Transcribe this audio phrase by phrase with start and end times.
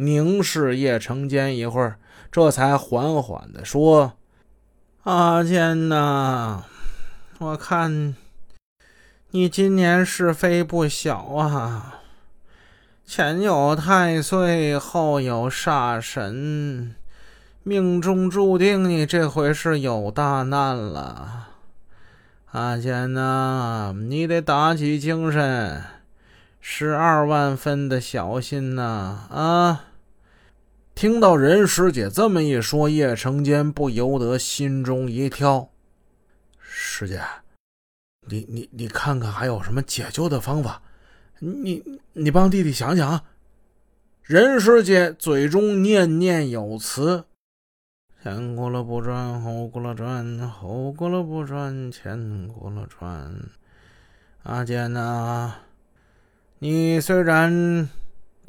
[0.00, 1.98] 凝视叶成坚一会儿，
[2.32, 4.14] 这才缓缓地说
[5.04, 6.64] ：“阿坚呐，
[7.38, 8.14] 我看
[9.32, 12.00] 你今年是非不小啊，
[13.04, 16.94] 前有太岁，后有煞神，
[17.62, 21.48] 命中注定你这回是有大难了。
[22.52, 25.84] 阿坚呐，你得打起精神。”
[26.62, 29.26] 十二万分的小心呐！
[29.30, 29.84] 啊！
[31.00, 35.70] 听到任师姐这么一说，叶成坚不由得心中一跳。
[36.58, 37.22] 师姐，
[38.28, 40.82] 你你你看看还有什么解救的方法？
[41.38, 41.82] 你
[42.12, 43.24] 你帮弟弟想想。
[44.22, 47.24] 任师姐嘴中念念有词
[48.22, 53.34] ：“前轱辘不转，后轱辘转，后轱辘不转，前轱辘转。”
[54.44, 55.54] 阿坚呐！
[56.58, 57.88] 你虽然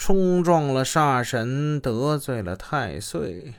[0.01, 3.53] 冲撞了煞神，得罪了太岁，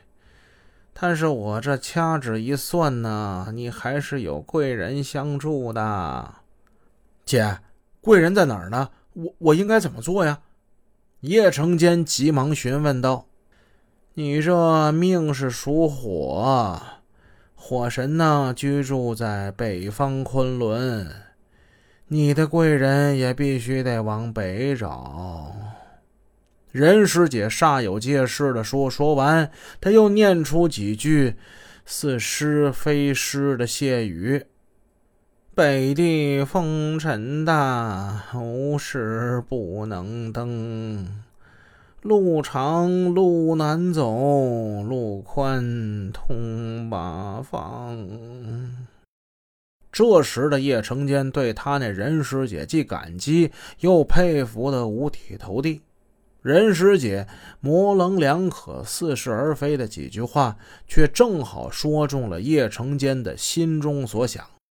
[0.93, 6.35] 但是我这掐指一算呢，你还是有贵人相助的。
[7.25, 7.61] 姐，
[8.01, 8.89] 贵人在哪儿呢？
[9.13, 10.41] 我我应该怎么做呀？
[11.21, 13.27] 叶成坚急忙询问道
[14.15, 16.83] ：“你这命是属火，
[17.55, 21.09] 火神呢居住在北方昆仑。”
[22.11, 25.55] 你的贵人也必须得往北找。
[26.73, 31.35] 任师姐煞有介事的说，说完，他又念出几句
[31.85, 34.47] 似诗非诗的谢语
[35.55, 41.23] ：“北地风尘大，无事不能登。
[42.01, 47.99] 路长路难走，路宽通八方。”
[49.93, 55.83] 这时的叶成坚对他那任师姐既感激又佩服的五体投地。
[56.43, 57.27] 任师姐
[57.61, 60.57] 模棱两可、似是而非的几句话，
[60.89, 64.45] 却正好说中了叶成坚的心中所想。